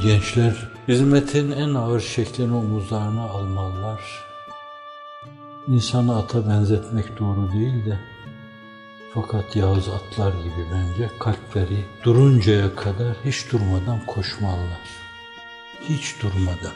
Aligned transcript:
Gençler 0.00 0.54
hizmetin 0.88 1.52
en 1.52 1.74
ağır 1.74 2.00
şeklini 2.00 2.54
omuzlarına 2.54 3.22
almalılar. 3.22 4.00
İnsanı 5.68 6.16
ata 6.16 6.48
benzetmek 6.48 7.18
doğru 7.18 7.52
değil 7.52 7.86
de 7.86 7.98
fakat 9.14 9.56
yağız 9.56 9.88
atlar 9.88 10.32
gibi 10.32 10.66
bence 10.72 11.10
kalpleri 11.18 11.84
duruncaya 12.04 12.74
kadar 12.74 13.16
hiç 13.24 13.52
durmadan 13.52 14.06
koşmalılar. 14.06 14.80
Hiç 15.88 16.22
durmadan. 16.22 16.74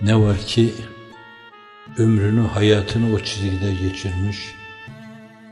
Ne 0.00 0.16
var 0.16 0.36
ki 0.36 0.74
ömrünü, 1.98 2.46
hayatını 2.46 3.14
o 3.14 3.18
çizgide 3.18 3.74
geçirmiş, 3.74 4.54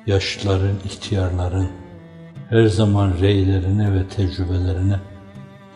yaşlıların, 0.07 0.77
ihtiyarların 0.85 1.69
her 2.49 2.67
zaman 2.67 3.13
reylerine 3.21 3.95
ve 3.95 4.09
tecrübelerine 4.09 5.01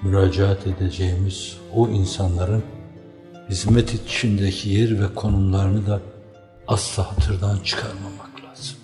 müracaat 0.03 0.67
edeceğimiz 0.67 1.57
o 1.75 1.89
insanların 1.89 2.63
hizmet 3.49 3.95
içindeki 3.95 4.69
yer 4.69 5.01
ve 5.01 5.15
konumlarını 5.15 5.87
da 5.87 6.01
asla 6.69 7.11
hatırdan 7.11 7.59
çıkarmamak 7.59 8.45
lazım. 8.45 8.77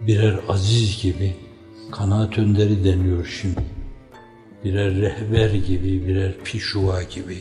Birer 0.00 0.40
aziz 0.48 1.02
gibi 1.02 1.36
kanaat 1.90 2.38
önderi 2.38 2.84
deniyor 2.84 3.38
şimdi. 3.40 3.64
Birer 4.64 4.94
rehber 4.94 5.50
gibi, 5.50 6.06
birer 6.06 6.38
pişuva 6.44 7.02
gibi 7.02 7.38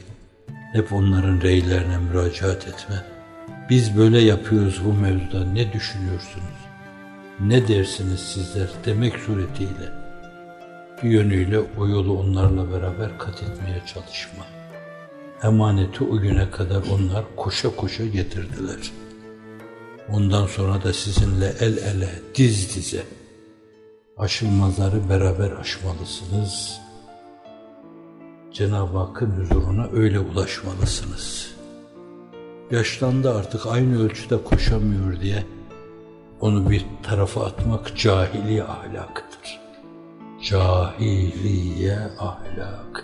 hep 0.74 0.94
onların 0.94 1.42
reylerine 1.42 1.98
müracaat 1.98 2.68
etme. 2.68 3.06
Biz 3.70 3.98
böyle 3.98 4.20
yapıyoruz 4.20 4.82
bu 4.86 4.94
mevzuda 4.94 5.46
ne 5.46 5.74
düşünüyorsunuz? 5.74 6.60
Ne 7.40 7.68
dersiniz 7.68 8.20
sizler 8.20 8.68
demek 8.86 9.16
suretiyle 9.20 9.99
bir 11.04 11.10
yönüyle 11.10 11.60
o 11.60 11.88
yolu 11.88 12.20
onlarla 12.20 12.72
beraber 12.72 13.18
kat 13.18 13.44
etmeye 13.44 13.82
çalışma. 13.94 14.46
Emaneti 15.44 16.04
o 16.04 16.20
güne 16.20 16.52
kadar 16.52 16.84
onlar 16.92 17.26
koşa 17.36 17.76
koşa 17.76 18.06
getirdiler. 18.06 18.92
Ondan 20.10 20.46
sonra 20.48 20.84
da 20.84 20.94
sizinle 20.94 21.54
el 21.60 21.78
ele, 21.78 22.10
diz 22.36 22.76
dize 22.76 23.04
aşılmazları 24.18 25.10
beraber 25.10 25.52
aşmalısınız. 25.52 26.82
Cenab-ı 28.54 28.98
Hakk'ın 28.98 29.32
huzuruna 29.32 29.88
öyle 29.94 30.20
ulaşmalısınız. 30.20 31.56
Yaşlandı 32.72 33.36
artık 33.36 33.68
aynı 33.68 34.04
ölçüde 34.04 34.44
koşamıyor 34.44 35.22
diye 35.22 35.44
onu 36.42 36.70
bir 36.70 36.86
tarafa 37.04 37.46
atmak 37.46 37.98
cahili 37.98 38.64
ahlakıdır. 38.64 39.69
Cahiliye 40.50 42.00
ahlakı. 42.20 43.04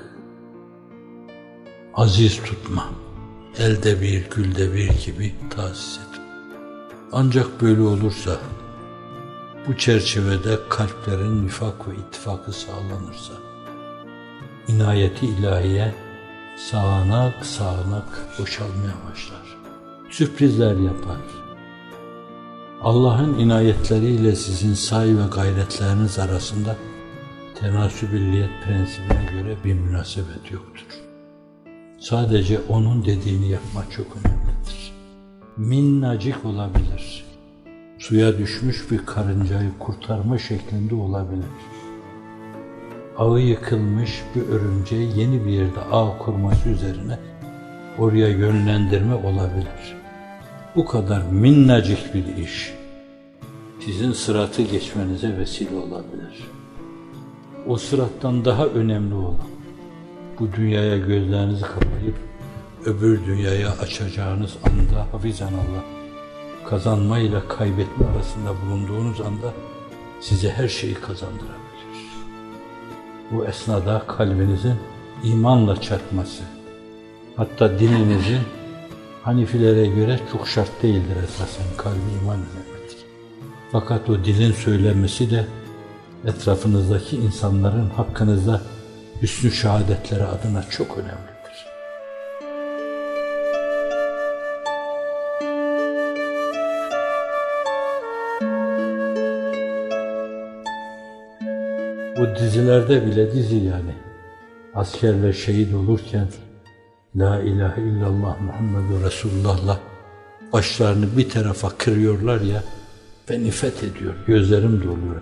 Aziz 1.94 2.44
tutma, 2.44 2.90
elde 3.58 4.02
bir 4.02 4.30
gülde 4.30 4.74
bir 4.74 4.90
gibi 5.06 5.36
tahsis 5.50 5.98
et. 5.98 6.22
Ancak 7.12 7.62
böyle 7.62 7.82
olursa, 7.82 8.38
bu 9.68 9.78
çerçevede 9.78 10.60
kalplerin 10.70 11.46
nifak 11.46 11.88
ve 11.88 11.92
ittifakı 11.96 12.52
sağlanırsa, 12.52 13.34
inayeti 14.68 15.26
ilahiye 15.26 15.96
sağanak 16.58 17.46
sağanak 17.46 18.28
boşalmaya 18.40 18.96
başlar. 19.12 19.58
Sürprizler 20.10 20.76
yapar. 20.76 21.18
Allah'ın 22.82 23.40
inayetleriyle 23.40 24.36
sizin 24.36 24.74
say 24.74 25.18
ve 25.18 25.28
gayretleriniz 25.36 26.20
arasında 26.20 26.76
tenasübilliyet 27.56 28.50
prensibine 28.66 29.26
göre 29.32 29.56
bir 29.66 29.74
münasebet 29.74 30.52
yoktur. 30.52 30.86
Sadece 32.00 32.60
onun 32.70 33.06
dediğini 33.06 33.50
yapmak 33.50 33.92
çok 33.92 34.08
önemlidir. 34.16 34.94
Minnacık 35.58 36.46
olabilir. 36.46 37.26
Suya 38.00 38.38
düşmüş 38.38 38.92
bir 38.92 39.06
karıncayı 39.06 39.70
kurtarma 39.80 40.38
şeklinde 40.38 40.96
olabilir. 40.96 41.46
Ağı 43.18 43.40
yıkılmış 43.40 44.24
bir 44.36 44.42
örümceği 44.42 45.20
yeni 45.20 45.46
bir 45.46 45.52
yerde 45.52 45.80
ağ 45.92 46.18
kurması 46.18 46.70
üzerine 46.70 47.20
oraya 47.98 48.28
yönlendirme 48.28 49.16
olabilir. 49.16 49.96
Bu 50.76 50.86
kadar 50.86 51.22
minnacık 51.22 52.14
bir 52.14 52.38
iş 52.38 52.74
sizin 53.80 54.12
sıratı 54.12 54.62
geçmenize 54.62 55.38
vesile 55.38 55.76
olabilir. 55.76 56.44
O 57.68 57.78
sırattan 57.78 58.46
daha 58.46 58.66
önemli 58.66 59.14
olan 59.14 59.50
bu 60.40 60.54
dünyaya 60.54 60.98
gözlerinizi 60.98 61.62
kapayıp 61.62 62.16
öbür 62.86 63.26
dünyaya 63.26 63.72
açacağınız 63.72 64.58
anda 64.64 65.08
hafizan 65.12 65.54
Allah 65.54 65.84
kazanma 66.70 67.20
ile 67.20 67.40
kaybetme 67.48 68.06
arasında 68.16 68.50
bulunduğunuz 68.66 69.22
anda 69.22 69.54
size 70.22 70.50
her 70.50 70.68
şeyi 70.68 70.94
kazandırabilir. 70.94 71.56
Bu 73.32 73.46
esnada 73.46 74.04
kalbinizin 74.08 74.76
imanla 75.24 75.82
çarpması, 75.82 76.44
hatta 77.36 77.80
dininizin 77.80 78.42
Hanifilere 79.26 79.88
göre 79.88 80.20
çok 80.32 80.48
şart 80.48 80.84
değildir 80.84 81.16
esasen 81.24 81.66
kalbi 81.78 81.98
iman 82.22 82.36
önemlidir. 82.36 82.98
Fakat 83.72 84.10
o 84.10 84.24
dilin 84.24 84.52
söylemesi 84.52 85.32
de 85.32 85.46
etrafınızdaki 86.26 87.16
insanların 87.16 87.90
hakkınızda 87.90 88.62
hüsnü 89.22 89.52
şehadetleri 89.52 90.24
adına 90.24 90.64
çok 90.70 90.98
önemlidir. 90.98 91.36
Bu 102.18 102.40
dizilerde 102.40 103.06
bile 103.06 103.32
dizi 103.32 103.56
yani. 103.56 103.96
Askerler 104.76 105.34
şehit 105.34 105.74
olurken 105.74 106.28
La 107.16 107.42
ilahe 107.42 107.82
illallah 107.82 108.42
Muhammedur 108.42 109.06
Resulullah'la 109.06 109.80
başlarını 110.54 111.18
bir 111.18 111.30
tarafa 111.30 111.70
kırıyorlar 111.70 112.42
ya 112.42 112.64
beni 113.30 113.52
fethediyor, 113.52 114.14
gözlerim 114.28 114.84
doluyor. 114.84 115.22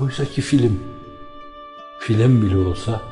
Oysa 0.00 0.24
ki 0.24 0.40
film, 0.40 0.80
film 1.98 2.42
bile 2.42 2.56
olsa 2.56 3.02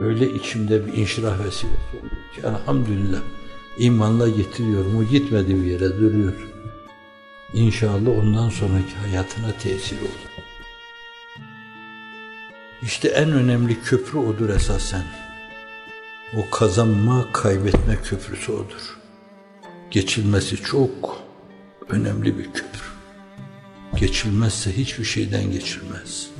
öyle 0.00 0.32
içimde 0.32 0.86
bir 0.86 0.92
inşirah 0.92 1.44
vesilesi 1.44 1.98
oluyor 1.98 2.32
ki 2.34 2.40
elhamdülillah 2.44 3.20
imanla 3.78 4.28
getiriyorum. 4.28 4.96
O 4.96 5.04
gitmedi 5.04 5.56
bir 5.56 5.62
yere 5.62 5.98
duruyor. 5.98 6.32
İnşallah 7.54 8.10
ondan 8.18 8.48
sonraki 8.48 8.94
hayatına 8.94 9.52
tesir 9.52 10.00
olur. 10.00 10.44
İşte 12.82 13.08
en 13.08 13.32
önemli 13.32 13.82
köprü 13.82 14.18
odur 14.18 14.48
esasen. 14.48 15.04
O 16.36 16.50
kazanma, 16.50 17.32
kaybetme 17.32 17.96
köprüsü 18.04 18.52
odur. 18.52 18.98
Geçilmesi 19.90 20.56
çok 20.56 21.18
önemli 21.88 22.38
bir 22.38 22.44
köprü. 22.44 22.81
Geçilmezse 23.96 24.76
hiçbir 24.76 25.04
şeyden 25.04 25.50
geçilmez. 25.50 26.30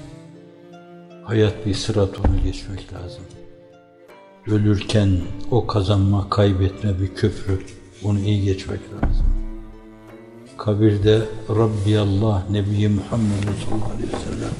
Hayat 1.24 1.66
bir 1.66 1.74
sırat 1.74 2.18
onu 2.20 2.42
geçmek 2.44 2.92
lazım. 2.92 3.24
Ölürken 4.46 5.20
o 5.50 5.66
kazanma, 5.66 6.30
kaybetme 6.30 7.00
bir 7.00 7.14
köprü. 7.14 7.62
Onu 8.04 8.18
iyi 8.18 8.44
geçmek 8.44 8.80
lazım. 8.80 9.26
Kabirde 10.58 11.22
Rabbi 11.48 11.98
Allah, 11.98 12.46
Nebi 12.50 12.88
Muhammed 12.88 13.42
sallallahu 13.64 13.92
aleyhi 13.92 14.12
ve 14.12 14.16
sellem 14.16 14.54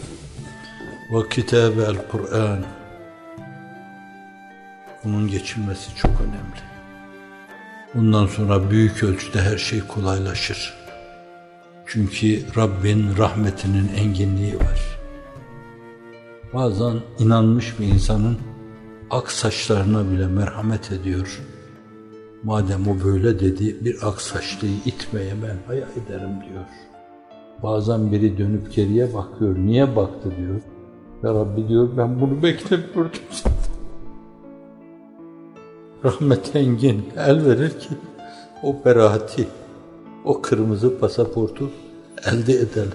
ve 1.12 1.28
kitabe 1.28 1.82
el 1.82 2.08
Kur'an 2.10 2.64
bunun 5.04 5.28
geçilmesi 5.28 5.94
çok 5.94 6.20
önemli. 6.20 6.62
Bundan 7.94 8.26
sonra 8.26 8.70
büyük 8.70 9.02
ölçüde 9.02 9.42
her 9.42 9.58
şey 9.58 9.80
kolaylaşır. 9.80 10.81
Çünkü 11.92 12.42
Rabbin 12.56 13.16
rahmetinin 13.18 13.88
enginliği 13.96 14.56
var. 14.56 14.98
Bazen 16.54 16.94
inanmış 17.18 17.80
bir 17.80 17.86
insanın 17.86 18.36
ak 19.10 19.32
saçlarına 19.32 20.10
bile 20.10 20.26
merhamet 20.26 20.92
ediyor. 20.92 21.40
Madem 22.42 22.88
o 22.88 23.04
böyle 23.04 23.40
dedi 23.40 23.84
bir 23.84 23.96
ak 24.02 24.20
saçlıyı 24.20 24.76
itmeye 24.86 25.32
ben 25.42 25.56
hayal 25.66 25.88
ederim 25.90 26.30
diyor. 26.48 26.64
Bazen 27.62 28.12
biri 28.12 28.38
dönüp 28.38 28.74
geriye 28.74 29.14
bakıyor. 29.14 29.58
Niye 29.58 29.96
baktı 29.96 30.32
diyor. 30.38 30.60
Ya 31.22 31.34
Rabbi 31.40 31.68
diyor 31.68 31.88
ben 31.96 32.20
bunu 32.20 32.42
beklemiyordum 32.42 33.20
zaten. 33.30 33.72
Rahmet 36.04 36.56
engin 36.56 37.04
el 37.16 37.46
verir 37.46 37.70
ki 37.70 37.88
o 38.62 38.84
berahati, 38.84 39.48
o 40.24 40.42
kırmızı 40.42 40.98
pasaportu 40.98 41.70
elde 42.24 42.52
edelim. 42.52 42.92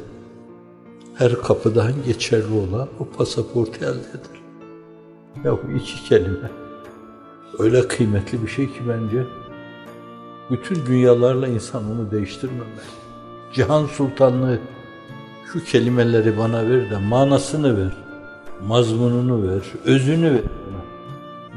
Her 1.15 1.35
kapıdan 1.41 1.91
geçerli 2.05 2.53
olan 2.53 2.87
o 2.99 3.05
pasaportu 3.17 3.85
elde 3.85 3.89
edelim. 3.89 4.43
Ya 5.43 5.51
bu 5.51 5.77
iki 5.77 6.03
kelime 6.03 6.51
öyle 7.59 7.87
kıymetli 7.87 8.43
bir 8.43 8.47
şey 8.47 8.65
ki 8.65 8.79
bence 8.89 9.25
bütün 10.51 10.85
dünyalarla 10.85 11.47
insan 11.47 11.91
onu 11.91 12.11
değiştirmemeli. 12.11 12.87
Cihan 13.53 13.85
Sultanlığı 13.85 14.59
şu 15.53 15.63
kelimeleri 15.63 16.37
bana 16.37 16.69
ver 16.69 16.91
de 16.91 16.97
manasını 16.97 17.77
ver, 17.77 17.93
mazmununu 18.67 19.49
ver, 19.49 19.61
özünü 19.85 20.31
ver. 20.31 20.41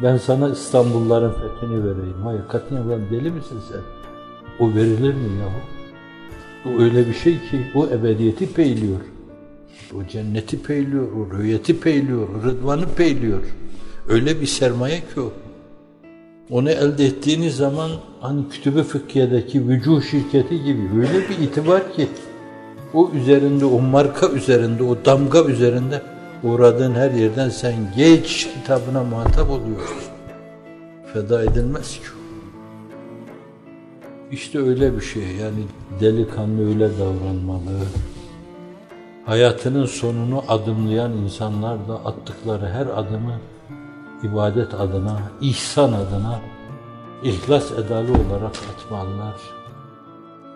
Ben 0.03 0.17
sana 0.17 0.49
İstanbulların 0.49 1.33
fethini 1.33 1.85
vereyim. 1.85 2.23
Hayır 2.25 2.43
katiyen 2.49 2.91
lan 2.91 3.01
deli 3.11 3.31
misin 3.31 3.61
sen? 3.73 3.81
O 4.59 4.75
verilir 4.75 5.15
mi 5.15 5.39
yahu? 5.41 5.80
O 6.67 6.83
öyle 6.83 7.09
bir 7.09 7.15
şey 7.15 7.33
ki 7.33 7.61
o 7.75 7.87
ebediyeti 7.87 8.53
peyliyor. 8.53 9.01
O 9.95 10.07
cenneti 10.07 10.63
peyliyor, 10.63 11.09
o 11.13 11.39
rüyeti 11.39 11.81
peyliyor, 11.81 12.29
o 12.29 12.43
rıdvanı 12.43 12.89
peyliyor. 12.97 13.43
Öyle 14.09 14.41
bir 14.41 14.47
sermaye 14.47 14.97
ki 14.97 15.21
o. 15.21 15.33
Onu 16.51 16.71
elde 16.71 17.07
ettiğiniz 17.07 17.57
zaman 17.57 17.91
hani 18.21 18.49
kütübe 18.49 18.83
fıkhiyedeki 18.83 19.69
vücuh 19.69 20.03
şirketi 20.03 20.65
gibi 20.65 20.83
öyle 20.99 21.29
bir 21.29 21.39
itibar 21.45 21.93
ki 21.93 22.09
o 22.95 23.11
üzerinde, 23.15 23.65
o 23.65 23.81
marka 23.81 24.29
üzerinde, 24.29 24.83
o 24.83 24.97
damga 25.05 25.45
üzerinde 25.45 26.03
uğradığın 26.43 26.95
her 26.95 27.11
yerden 27.11 27.49
sen 27.49 27.75
geç 27.97 28.49
kitabına 28.55 29.05
muhatap 29.05 29.51
oluyorsun. 29.51 29.97
Feda 31.13 31.45
edilmez 31.45 31.93
ki 31.93 32.20
İşte 34.33 34.59
öyle 34.59 34.97
bir 34.97 35.01
şey 35.01 35.23
yani 35.23 35.65
delikanlı 36.01 36.69
öyle 36.69 36.99
davranmalı. 36.99 37.79
Hayatının 39.27 39.87
sonunu 39.87 40.45
adımlayan 40.49 41.13
insanlar 41.13 41.89
da 41.89 41.95
attıkları 41.95 42.69
her 42.69 42.87
adımı 42.87 43.41
ibadet 44.23 44.75
adına, 44.75 45.21
ihsan 45.41 45.93
adına 45.93 46.41
ihlas 47.23 47.73
edalı 47.73 48.13
olarak 48.13 48.57
atmalılar. 48.73 49.37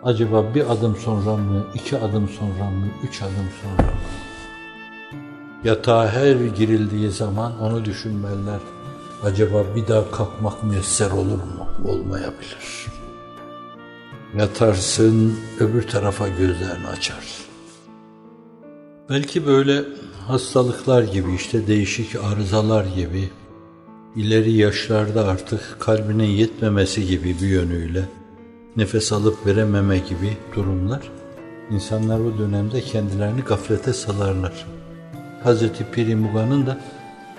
Acaba 0.02 0.44
bir 0.54 0.70
adım 0.70 0.96
sonra 0.96 1.36
mı, 1.36 1.64
iki 1.74 1.98
adım 1.98 2.28
sonra 2.28 2.70
mı, 2.70 2.86
üç 3.08 3.22
adım 3.22 3.48
sonra 3.62 3.88
mı? 3.88 3.98
Yatağa 5.64 6.08
her 6.08 6.36
girildiği 6.36 7.10
zaman 7.10 7.60
onu 7.60 7.84
düşünmeliler. 7.84 8.60
Acaba 9.24 9.64
bir 9.76 9.88
daha 9.88 10.10
kalkmak 10.10 10.64
müyesser 10.64 11.10
olur 11.10 11.38
mu? 11.38 11.88
Olmayabilir. 11.88 12.86
Yatarsın, 14.38 15.38
öbür 15.60 15.82
tarafa 15.82 16.28
gözlerini 16.28 16.86
açar. 16.86 17.24
Belki 19.10 19.46
böyle 19.46 19.82
hastalıklar 20.26 21.02
gibi 21.02 21.34
işte 21.34 21.66
değişik 21.66 22.16
arızalar 22.16 22.84
gibi 22.84 23.30
ileri 24.16 24.52
yaşlarda 24.52 25.26
artık 25.26 25.76
kalbinin 25.80 26.24
yetmemesi 26.24 27.06
gibi 27.06 27.36
bir 27.40 27.46
yönüyle 27.46 28.08
nefes 28.76 29.12
alıp 29.12 29.46
verememe 29.46 29.98
gibi 29.98 30.36
durumlar 30.56 31.10
insanlar 31.70 32.24
bu 32.24 32.38
dönemde 32.38 32.80
kendilerini 32.80 33.40
gaflete 33.40 33.92
salarlar. 33.92 34.66
Hz. 35.44 35.62
Piri 35.92 36.16
Muga'nın 36.16 36.66
da 36.66 36.80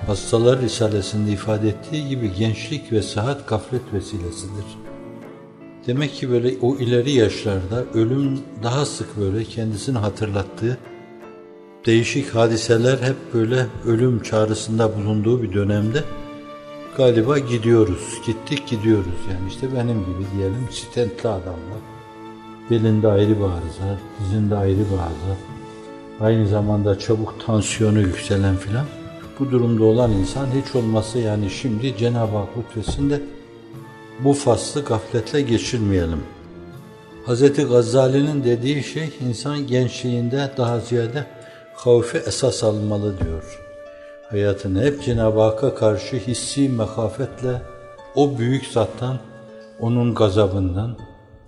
Hastalar 0.08 0.62
Risalesi'nde 0.62 1.32
ifade 1.32 1.70
ettiği 1.70 2.08
gibi 2.08 2.34
gençlik 2.34 2.92
ve 2.92 3.02
sıhhat 3.02 3.48
gaflet 3.48 3.94
vesilesidir. 3.94 4.85
Demek 5.88 6.14
ki 6.14 6.32
böyle 6.32 6.54
o 6.62 6.76
ileri 6.76 7.12
yaşlarda 7.12 7.84
ölüm 7.94 8.40
daha 8.64 8.86
sık 8.86 9.18
böyle 9.18 9.44
kendisini 9.44 9.98
hatırlattığı 9.98 10.78
değişik 11.86 12.36
hadiseler 12.36 12.98
hep 12.98 13.16
böyle 13.34 13.66
ölüm 13.86 14.24
çağrısında 14.24 14.96
bulunduğu 14.96 15.44
bir 15.44 15.54
dönemde 15.54 16.04
galiba 16.98 17.40
gidiyoruz. 17.40 18.22
Gittik 18.26 18.68
gidiyoruz 18.68 19.14
yani 19.32 19.50
işte 19.50 19.68
benim 19.76 20.00
gibi 20.00 20.38
diyelim 20.38 20.68
stentli 20.72 21.30
adamlar. 21.30 21.82
Belinde 22.70 23.08
ayrı 23.08 23.30
bir 23.30 23.44
arıza, 23.44 24.00
dizinde 24.20 24.56
ayrı 24.56 24.78
bir 24.78 24.98
arıza. 24.98 25.38
Aynı 26.22 26.48
zamanda 26.48 27.00
çabuk 27.00 27.46
tansiyonu 27.46 28.00
yükselen 28.00 28.58
filan. 28.58 28.86
Bu 29.40 29.52
durumda 29.52 29.84
olan 29.84 30.12
insan 30.12 30.48
hiç 30.48 30.76
olmazsa 30.76 31.20
yani 31.20 31.50
şimdi 31.50 31.98
Cenab-ı 31.98 32.38
Hak 32.38 32.50
lütfesinde 32.58 33.22
bu 34.24 34.34
faslı 34.34 34.84
gafletle 34.84 35.42
geçirmeyelim. 35.42 36.24
Hz. 37.28 37.68
Gazali'nin 37.70 38.44
dediği 38.44 38.84
şey 38.84 39.10
insan 39.28 39.68
gençliğinde 39.68 40.52
daha 40.58 40.80
ziyade 40.80 41.26
havfi 41.74 42.18
esas 42.18 42.64
almalı 42.64 43.20
diyor 43.20 43.66
hayatını 44.30 44.84
hep 44.84 45.04
Cenab-ı 45.04 45.40
Hakk'a 45.40 45.76
karşı 45.76 46.16
hissi 46.16 46.70
mekafetle 46.70 47.62
o 48.16 48.38
büyük 48.38 48.66
zattan, 48.66 49.20
onun 49.80 50.16
gazabından, 50.16 50.98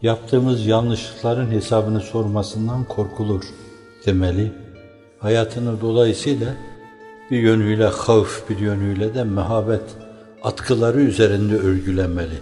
yaptığımız 0.02 0.66
yanlışlıkların 0.66 1.52
hesabını 1.52 2.02
sormasından 2.02 2.84
korkulur 2.84 3.44
demeli. 4.06 4.52
Hayatını 5.20 5.82
dolayısıyla 5.82 6.48
bir 7.32 7.40
yönüyle 7.40 7.86
havf, 7.86 8.50
bir 8.50 8.58
yönüyle 8.58 9.14
de 9.14 9.24
mehabet 9.24 9.84
atkıları 10.44 11.02
üzerinde 11.02 11.56
örgülemeli. 11.56 12.38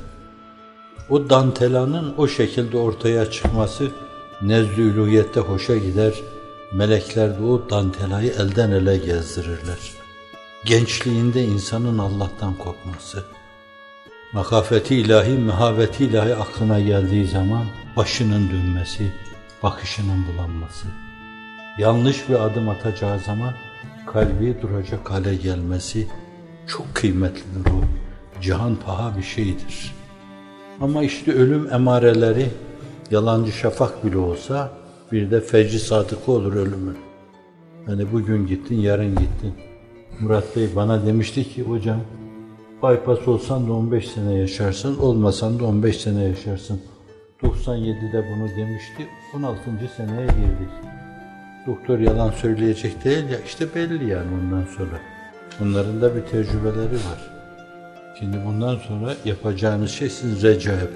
O 1.10 1.30
dantelanın 1.30 2.14
o 2.18 2.28
şekilde 2.28 2.78
ortaya 2.78 3.32
çıkması 3.32 3.92
nezdü 4.42 5.40
hoşa 5.40 5.78
gider, 5.78 6.14
melekler 6.74 7.40
de 7.40 7.44
o 7.44 7.70
dantelayı 7.70 8.32
elden 8.32 8.72
ele 8.72 8.98
gezdirirler 8.98 10.06
gençliğinde 10.66 11.44
insanın 11.44 11.98
Allah'tan 11.98 12.54
korkması, 12.54 13.24
makafeti 14.34 14.96
ilahi, 14.96 15.38
mehabeti 15.38 16.06
ilahi 16.06 16.36
aklına 16.36 16.80
geldiği 16.80 17.28
zaman 17.28 17.66
başının 17.98 18.50
dönmesi, 18.50 19.14
bakışının 19.64 20.26
bulanması, 20.28 20.88
yanlış 21.78 22.30
bir 22.30 22.46
adım 22.46 22.70
atacağı 22.70 23.20
zaman 23.20 23.54
kalbi 24.06 24.62
duracak 24.62 25.12
hale 25.12 25.36
gelmesi 25.36 26.08
çok 26.68 26.96
kıymetlidir 26.96 27.72
o. 27.72 27.82
Cihan 28.42 28.76
paha 28.76 29.18
bir 29.18 29.24
şeydir. 29.24 29.96
Ama 30.82 31.04
işte 31.04 31.34
ölüm 31.34 31.74
emareleri 31.74 32.46
yalancı 33.12 33.52
şafak 33.52 34.06
bile 34.06 34.18
olsa 34.18 34.72
bir 35.12 35.32
de 35.32 35.42
fecri 35.42 35.80
sadıkı 35.80 36.32
olur 36.32 36.54
ölümün. 36.54 36.98
Yani 37.88 38.12
bugün 38.14 38.48
gittin, 38.48 38.76
yarın 38.76 39.10
gittin. 39.10 39.54
Murat 40.20 40.56
Bey 40.56 40.70
bana 40.76 41.06
demişti 41.06 41.44
ki 41.44 41.64
hocam 41.64 42.02
bypass 42.84 43.28
olsan 43.28 43.68
da 43.68 43.74
15 43.74 44.08
sene 44.08 44.34
yaşarsın, 44.34 44.98
olmasan 44.98 45.60
da 45.60 45.66
15 45.66 45.98
sene 45.98 46.24
yaşarsın. 46.24 46.82
97'de 47.44 48.26
bunu 48.30 48.50
demişti, 48.58 49.08
16. 49.36 49.62
seneye 49.98 50.26
girdik. 50.26 50.70
Doktor 51.68 52.00
yalan 52.00 52.32
söyleyecek 52.32 53.04
değil 53.04 53.30
ya, 53.30 53.40
işte 53.46 53.76
belli 53.76 54.10
yani 54.10 54.28
ondan 54.44 54.66
sonra. 54.78 55.00
Bunların 55.60 56.02
da 56.02 56.16
bir 56.16 56.22
tecrübeleri 56.22 56.94
var. 56.94 57.35
Şimdi 58.20 58.38
bundan 58.46 58.78
sonra 58.78 59.14
yapacağınız 59.26 59.92
şey 59.92 60.10
siz 60.10 60.44
recaep. 60.44 60.92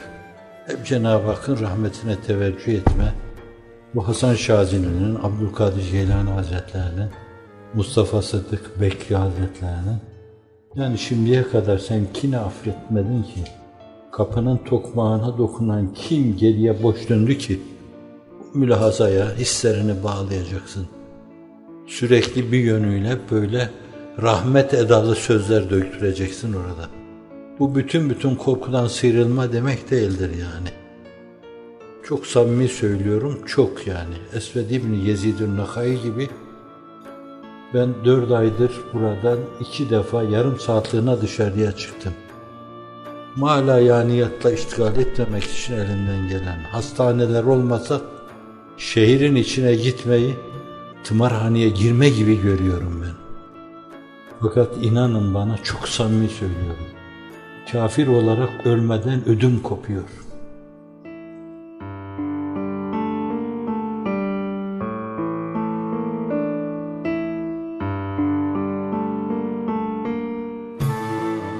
Hep 0.66 0.86
Cenab-ı 0.86 1.28
Hakk'ın 1.28 1.60
rahmetine 1.60 2.22
teveccüh 2.22 2.74
etme. 2.74 3.14
Bu 3.96 4.08
Hasan 4.08 4.36
Şazili'nin, 4.36 5.16
Abdülkadir 5.16 5.92
Geylani 5.92 6.30
Hazretleri'nin 6.30 7.10
Mustafa 7.74 8.22
Sıddık 8.22 8.82
Bekri 8.82 9.16
Hazretlerinin 9.16 9.98
yani 10.76 10.98
şimdiye 10.98 11.44
kadar 11.44 11.78
sen 11.78 12.02
kine 12.14 12.38
affetmedin 12.38 13.24
ki 13.24 13.44
kapının 14.12 14.58
tokmağına 14.58 15.38
dokunan 15.38 15.94
kim 15.94 16.38
geriye 16.38 16.84
boş 16.84 17.10
döndü 17.10 17.38
ki 17.38 17.60
mülahazaya 18.54 19.36
hislerini 19.36 20.04
bağlayacaksın. 20.04 20.88
Sürekli 21.88 22.52
bir 22.52 22.60
yönüyle 22.60 23.18
böyle 23.32 23.70
rahmet 24.22 24.74
edalı 24.74 25.16
sözler 25.16 25.70
döktüreceksin 25.70 26.54
orada. 26.54 26.99
Bu 27.60 27.75
bütün 27.75 28.10
bütün 28.10 28.36
korkudan 28.36 28.88
sıyrılma 28.88 29.54
demek 29.54 29.92
değildir 29.92 30.30
yani. 30.30 30.70
Çok 32.04 32.28
samimi 32.28 32.68
söylüyorum, 32.68 33.39
çok 33.46 33.88
yani. 33.88 34.16
Esved 34.34 34.70
İbni 34.70 35.08
Yezid-ül 35.08 35.58
Nakai 35.58 36.01
gibi 36.01 36.30
ben 37.74 37.89
dört 38.06 38.32
aydır 38.32 38.72
buradan 38.94 39.39
iki 39.60 39.89
defa 39.89 40.24
yarım 40.24 40.60
saatliğine 40.60 41.22
dışarıya 41.22 41.72
çıktım. 41.72 42.13
Mala 43.36 43.80
yaniyatla 43.80 44.51
iştigal 44.51 44.98
etmemek 44.98 45.44
için 45.44 45.74
elinden 45.74 46.28
gelen 46.30 46.60
hastaneler 46.72 47.44
olmasa 47.44 48.01
şehrin 48.78 49.36
içine 49.36 49.75
gitmeyi 49.75 50.36
tımarhaneye 51.04 51.70
girme 51.70 52.10
gibi 52.10 52.42
görüyorum 52.42 53.04
ben. 53.04 53.16
Fakat 54.42 54.78
inanın 54.82 55.34
bana 55.34 55.58
çok 55.63 55.88
samimi 55.88 56.28
söylüyorum. 56.28 56.88
Kafir 57.72 58.08
olarak 58.08 58.66
ölmeden 58.66 59.30
ödüm 59.30 59.60
kopuyor.'' 59.64 60.30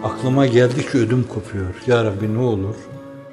Aklıma 0.04 0.46
geldikçe 0.46 0.98
ödüm 0.98 1.24
kopuyor. 1.24 1.84
Ya 1.88 2.06
Rabbi 2.06 2.34
ne 2.34 2.39
olur 2.39 2.75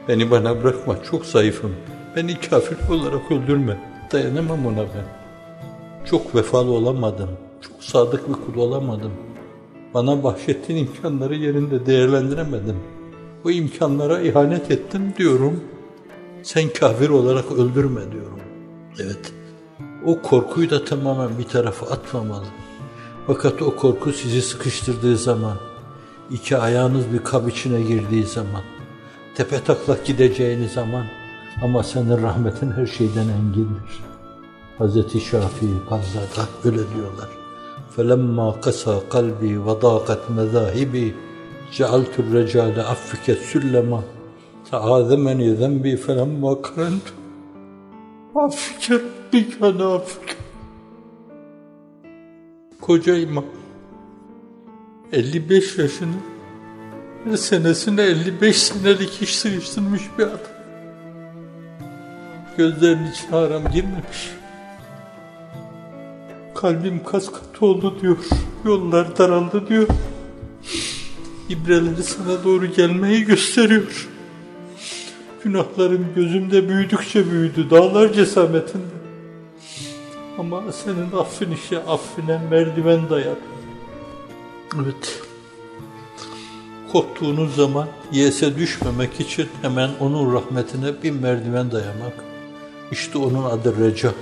beni 0.09 0.31
bana 0.31 0.63
bırakma 0.63 1.03
çok 1.03 1.27
zayıfım. 1.27 1.77
Beni 2.17 2.41
kafir 2.41 2.77
olarak 2.91 3.31
öldürme. 3.31 3.77
Dayanamam 4.13 4.67
ona 4.67 4.83
ben. 4.83 5.05
Çok 6.05 6.35
vefalı 6.35 6.71
olamadım. 6.71 7.31
Çok 7.61 7.85
sadık 7.85 8.29
bir 8.29 8.35
kul 8.35 8.61
olamadım. 8.61 9.13
Bana 9.95 10.25
bahşettiğin 10.25 10.87
imkanları 10.87 11.35
yerinde 11.35 11.87
değerlendiremedim. 11.87 12.77
Bu 13.45 13.51
imkanlara 13.51 14.21
ihanet 14.21 14.71
ettim 14.71 15.15
diyorum. 15.19 15.61
Sen 16.43 16.69
kafir 16.69 17.09
olarak 17.09 17.53
öldürme 17.53 18.13
diyorum. 18.13 18.41
Evet. 19.01 19.33
O 20.07 20.23
korkuyu 20.23 20.71
da 20.71 20.85
tamamen 20.85 21.39
bir 21.39 21.45
tarafa 21.45 21.87
atmamalı. 21.87 22.47
Fakat 23.27 23.63
o 23.63 23.77
korku 23.77 24.13
sizi 24.13 24.43
sıkıştırdığı 24.43 25.17
zaman, 25.17 25.57
iki 26.31 26.57
ayağınız 26.57 27.13
bir 27.13 27.19
kap 27.19 27.49
içine 27.49 27.83
girdiği 27.83 28.25
zaman, 28.25 28.63
tepe 29.35 29.65
taklak 29.65 30.07
gideceğiniz 30.07 30.73
zaman 30.73 31.07
ama 31.63 31.83
senin 31.83 32.23
rahmetin 32.23 32.73
her 32.73 32.87
şeyden 32.87 33.29
engindir. 33.29 34.05
Hz. 34.79 35.23
Şafii 35.23 35.69
Gazzada 35.91 36.49
öyle 36.65 36.77
diyorlar. 36.95 37.46
فَلَمَّا 37.96 38.48
قَسَى 38.66 38.96
قَلْبِي 39.16 39.54
وَضَاقَتْ 39.58 40.22
مَذَاهِبِي 40.38 41.08
جَعَلْتُ 41.78 42.14
الرَّجَالَ 42.24 42.76
عَفِّكَ 42.90 43.26
سُلَّمًا 43.52 44.02
تَعَاذَمَنِي 44.72 45.48
ذَنْبِي 45.62 45.94
فَلَمَّا 46.04 46.52
قَرَنْتُ 46.66 47.08
عَفِّكَ 48.36 48.84
رَبِّي 48.92 49.42
كَانَ 49.52 49.82
عَفِّكَ 49.82 50.30
Koca 52.82 53.16
imam 53.16 53.46
55 55.12 55.78
yaşını 55.78 56.14
her 57.24 57.38
senesine 57.38 58.02
55 58.02 58.64
senelik 58.64 59.22
iş 59.22 59.40
sıkıştırmış 59.40 60.02
bir 60.18 60.24
adam. 60.24 60.40
Gözlerinin 62.58 63.12
içine 63.12 63.30
haram 63.30 63.64
girmemiş. 63.72 64.32
Kalbim 66.57 67.05
kas 67.05 67.27
katı 67.27 67.67
oldu 67.67 68.01
diyor. 68.01 68.17
Yollar 68.65 69.19
daraldı 69.19 69.69
diyor. 69.69 69.89
İbreleri 71.49 72.03
sana 72.03 72.45
doğru 72.45 72.67
gelmeyi 72.67 73.25
gösteriyor. 73.25 74.09
Günahlarım 75.45 76.07
gözümde 76.15 76.69
büyüdükçe 76.69 77.31
büyüdü. 77.31 77.71
Dağlar 77.71 78.13
cesametinde. 78.13 78.97
Ama 80.39 80.63
senin 80.73 81.13
affin 81.13 81.51
işe 81.51 81.79
affine 81.79 82.41
merdiven 82.51 83.11
dayar. 83.11 83.39
Evet. 84.77 85.23
Korktuğunuz 86.93 87.55
zaman 87.57 87.89
yese 88.13 88.57
düşmemek 88.57 89.21
için 89.21 89.49
hemen 89.63 89.91
onun 90.01 90.35
rahmetine 90.35 91.03
bir 91.03 91.11
merdiven 91.11 91.71
dayamak. 91.71 92.25
İşte 92.93 93.19
onun 93.19 93.45
adı 93.45 93.85
reca. 93.85 94.13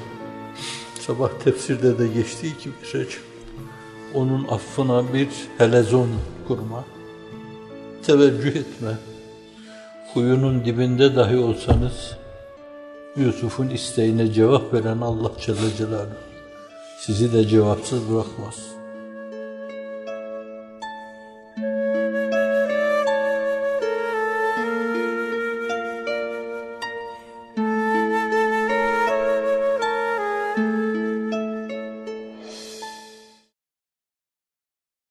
Sabah 1.07 1.29
tefsirde 1.45 1.99
de 1.99 2.09
geçtiği 2.09 2.53
gibi 2.65 2.75
reca. 2.95 3.19
Onun 4.15 4.49
affına 4.49 5.15
bir 5.15 5.29
helezon 5.59 6.09
kurma. 6.49 6.85
Teveccüh 8.07 8.57
etme. 8.57 8.99
Kuyunun 10.15 10.65
dibinde 10.65 11.17
dahi 11.17 11.37
olsanız 11.37 12.17
Yusuf'un 13.17 13.69
isteğine 13.69 14.33
cevap 14.33 14.75
veren 14.75 15.01
Allah 15.01 15.33
Celle 15.41 15.77
Celaluhu 15.79 16.15
sizi 16.99 17.33
de 17.33 17.49
cevapsız 17.49 18.11
bırakmaz. 18.11 18.84